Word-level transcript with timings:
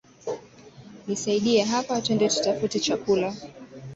Nisaidie 1.07 1.63
hapa 1.63 2.01
tuende 2.01 2.29
tutafute 2.29 2.79
chakula 2.79 3.35